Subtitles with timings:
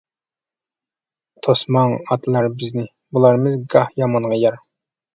[1.47, 4.63] توسماڭ ئاتىلار بىزنى، بولارمىز گاھ يامانغا يار.